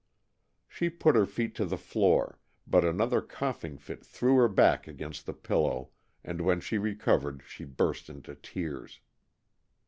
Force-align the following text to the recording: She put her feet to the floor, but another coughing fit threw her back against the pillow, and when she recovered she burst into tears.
She 0.67 0.89
put 0.89 1.15
her 1.15 1.27
feet 1.27 1.53
to 1.57 1.65
the 1.67 1.77
floor, 1.77 2.39
but 2.65 2.83
another 2.83 3.21
coughing 3.21 3.77
fit 3.77 4.03
threw 4.03 4.35
her 4.37 4.47
back 4.47 4.87
against 4.87 5.27
the 5.27 5.33
pillow, 5.35 5.91
and 6.23 6.41
when 6.41 6.59
she 6.59 6.79
recovered 6.79 7.43
she 7.45 7.65
burst 7.65 8.09
into 8.09 8.33
tears. 8.33 8.99